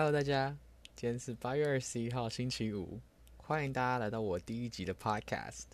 [0.00, 0.56] Hello，大家，
[0.94, 3.00] 今天是八月二十一号，星期五，
[3.36, 5.64] 欢迎大家来到我第一集的 Podcast。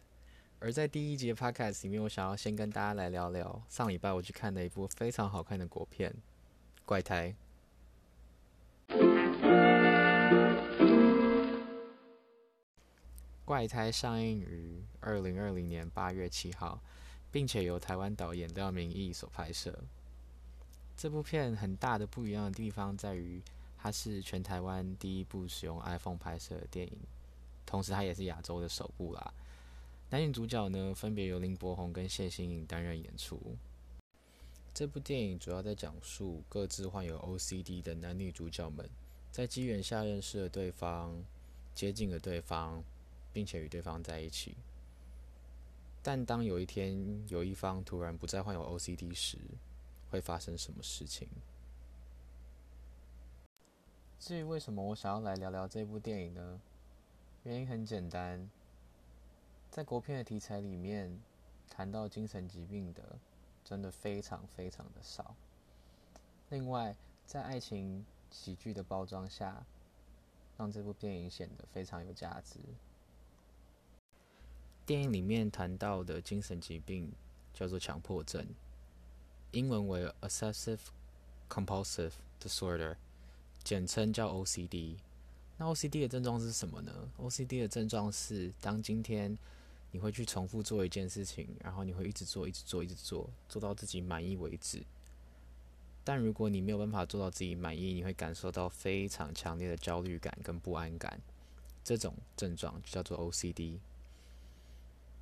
[0.60, 6.10] 而在第一集的 Podcast 里面，我想要先跟大家来聊聊上礼拜我去看的一部非常好看的国片
[6.86, 7.36] 《怪胎》。
[13.44, 16.80] 《怪胎》上映于二零二零年八月七号，
[17.30, 19.84] 并且由台湾导演廖明义所拍摄。
[20.96, 23.42] 这部片很大的不一样的地方在于，
[23.84, 26.98] 它是全台湾第一部使用 iPhone 拍摄的电影，
[27.66, 29.34] 同时它也是亚洲的首部啦。
[30.08, 33.38] 男女主角呢，分别由林柏宏跟谢欣颖担任演出。
[34.72, 38.88] 这部电影主要在讲述各自患有 OCD 的男女主角们，
[39.30, 41.22] 在机缘下认识了对方，
[41.74, 42.82] 接近了对方。
[43.34, 44.54] 并且与对方在一起，
[46.00, 49.36] 但当有一天有一方突然不再患有 OCD 时，
[50.08, 51.26] 会发生什么事情？
[54.24, 56.58] 至于为什么我想要来聊聊这部电影呢？
[57.42, 58.48] 原因很简单，
[59.70, 61.20] 在国片的题材里面，
[61.68, 63.18] 谈到精神疾病的
[63.62, 65.36] 真的非常非常的少。
[66.48, 69.62] 另外，在爱情喜剧的包装下，
[70.56, 72.58] 让这部电影显得非常有价值。
[74.86, 77.12] 电影里面谈到的精神疾病
[77.52, 78.46] 叫做强迫症，
[79.50, 80.80] 英文为 Obsessive
[81.50, 82.96] Compulsive Disorder，
[83.64, 84.94] 简称叫 OCD。
[85.56, 89.36] 那 OCD 的症状是什么呢？OCD 的症状是当今天
[89.90, 94.82] 你会去重复做一件事情，然后你会一直做、一直做、一直做，做到自己满意为止。
[96.04, 101.18] 但如果你没有办法做到自己满意，你会感受到非常强烈的焦虑感跟不安感。
[101.82, 103.78] 这种症状就叫做 OCD。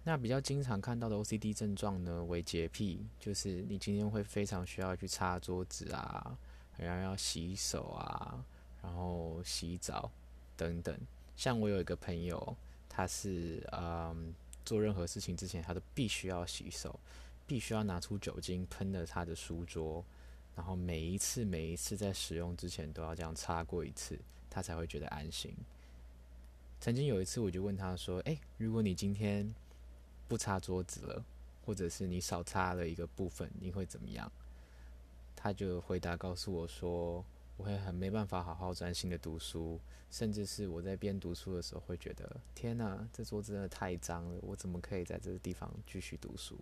[0.04, 6.36] 那比较经常看到的 OCD 症状呢，为洁癖，就是你今天会非常需要去擦桌子啊，
[6.83, 8.44] 然后要洗手啊，
[8.83, 10.11] 然后洗澡
[10.56, 10.98] 等等。
[11.36, 12.56] 像我有一个朋友，
[12.89, 14.34] 他是嗯，
[14.64, 16.98] 做任何事情之前，他都必须要洗手，
[17.46, 20.05] 必须要拿出酒精喷了他的书桌，
[20.56, 24.18] 然后每一次每一次在使用之前都要这样擦过一次，
[24.51, 25.55] 他才会觉得安心。
[26.80, 29.52] 曾经有一次，我就问他说：“诶，如果你今天……”
[30.29, 31.23] 不擦桌子了，
[31.67, 34.33] 或者是你少擦了一个部分，你会怎么样？
[35.42, 37.25] 他就回答告诉我说
[37.58, 46.57] ：“我会很没办法好好专心的读书，甚至是我在边读书的时候会觉得，天哪，这桌子真的太脏了，我怎么可以在这个地方继续读书？”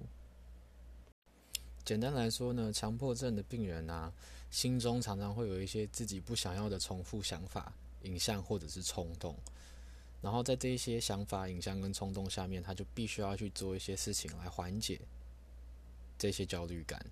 [1.84, 4.10] 简单来说呢，强迫症的病人啊，
[4.50, 7.70] 心中常常会有一些自己不想要的重复想法、
[8.04, 9.36] 影像或者是冲动。
[10.22, 15.00] 然后在这一些想法、影像跟冲动下面，他就必须要去做一些事情来缓解
[16.16, 17.04] 这些焦虑感。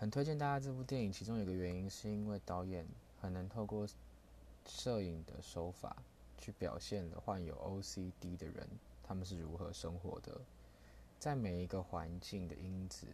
[0.00, 2.86] 很推荐大家这部电影，其中有个原因是因为导演
[3.20, 3.86] 很能透过
[4.64, 5.94] 摄影的手法
[6.38, 8.66] 去表现了患有 OCD 的人
[9.02, 10.40] 他们是如何生活的，
[11.18, 13.06] 在每一个环境的因子、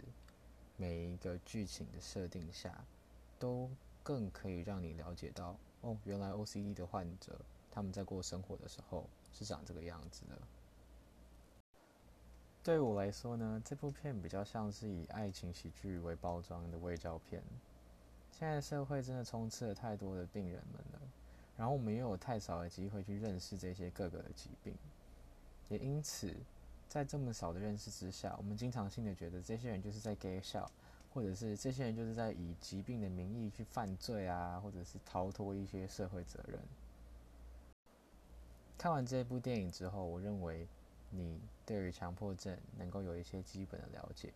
[0.76, 2.84] 每一个剧情的设定下，
[3.36, 3.68] 都
[4.04, 7.36] 更可以让你了解到，哦，原来 OCD 的患者。
[7.72, 10.38] 他们在过生活的时候是长这个样子的。
[12.66, 17.40] 对我来说呢，这部片比较像是以爱情喜剧为包装的微教片。
[18.32, 21.00] 现在社会真的充斥了太多的病人们了，
[21.56, 24.74] 然后我们又有太少的机会去认识这些各个的疾病，
[25.68, 26.34] 也因此，
[26.88, 30.68] 在这么少的认识之下，我们经常性的觉得这些人就是在 gay 笑，
[31.14, 36.58] 或者是这些人就是在以疾病的名义去犯罪啊，或者是逃脱一些社会责任。
[38.76, 40.66] 看完这部电影之后，我认为
[41.10, 44.32] 你对于强迫症能够有一些基本的了解，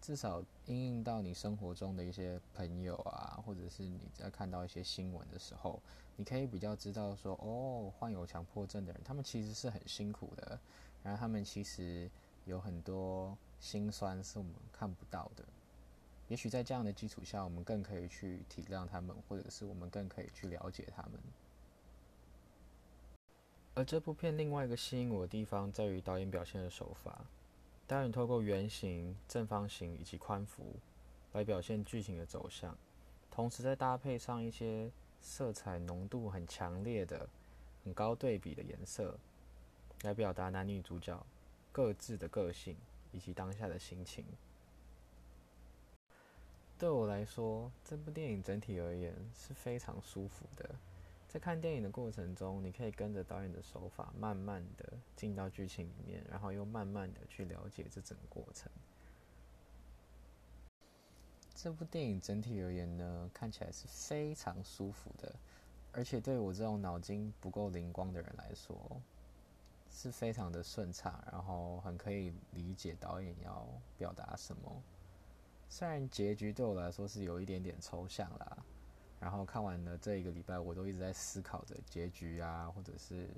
[0.00, 5.82] 至少应用到你生活中的一些朋友啊，或者是你在看到一些新闻的时候，
[6.16, 10.58] 你可以比较知道说，哦，患有强迫症的人，他们其实是很辛苦的，
[11.02, 12.08] 然后他们其实
[12.44, 15.44] 有很多辛酸是我们看不到的。
[16.28, 21.12] 也许在这样的基础下，我们更可以去体谅他们，或者是我们更可以去了解他们。
[23.74, 27.24] 而这部片另外一个吸引我的地方，在于导演表现的手法。
[27.86, 30.76] 导演透过圆形、正方形以及宽幅
[31.32, 32.76] 来表现剧情的走向，
[33.30, 34.90] 同时再搭配上一些
[35.20, 37.28] 色彩浓度很强烈的、
[37.84, 39.18] 很高对比的颜色，
[40.02, 41.26] 来表达男女主角
[41.72, 42.76] 各自的个性
[43.10, 44.24] 以及当下的心情。
[46.78, 50.70] 对我来说，这部电影整体而言是非常舒服的。
[51.30, 58.68] 在看电影的过程中，你可以跟着导演的手法，慢慢的进到剧情里面，然后又慢慢的去了解这整个过程。
[61.54, 65.32] 这部电影整体而言呢，看起来是非常舒服的，
[65.92, 69.00] 而且对我这种脑筋不够灵光的人来说，
[69.88, 74.82] 是非常的顺畅，然后很可以理解导演要表达什么。
[75.68, 78.64] 虽然结局对我来说是有一点点抽象啦，
[79.20, 83.28] 然后看完了这一个礼拜，我都一直在思考着结局啊，或者是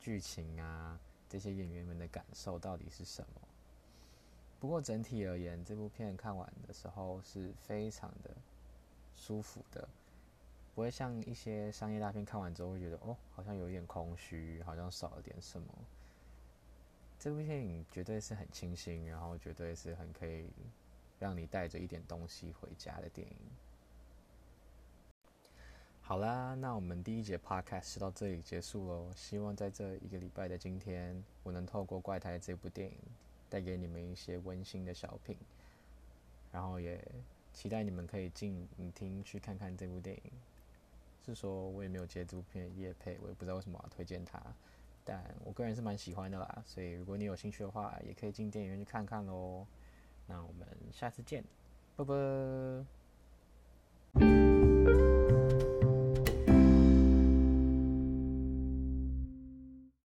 [0.00, 3.40] 剧情啊，这些演员们的感受到底是什么。
[4.60, 8.30] 不过整体而言，这部片看完的时候是非常的
[9.14, 9.88] 舒服的，
[10.74, 15.66] 不会像一些商业大片看完之后会觉得哦，好像有一点空虚，好像少了点什么。
[17.18, 20.50] 这部电影绝对是很清新，然后绝对是很可以。
[21.18, 23.36] 让你带着一点东西回家的电影。
[26.08, 29.10] 好啦，那我们第一节 podcast 就到这里结束喽。
[29.16, 32.96] 希望在这一个礼拜的今天，我能透过《怪胎》这部电影，
[33.50, 35.36] 带给你们一些温馨的小品。
[36.52, 37.04] 然后也
[37.52, 40.30] 期待你们可以进影厅去看看这部电影。
[41.24, 44.40] 是说我也没有接这部片叶配，我也不知道为什么要推荐它，
[45.04, 46.62] 但我个人是蛮喜欢的啦。
[46.64, 49.66] 所以如果你有兴趣的话，也可以进电影院去看看喽。
[50.28, 51.42] 那我们下次见，
[51.96, 52.86] 拜拜。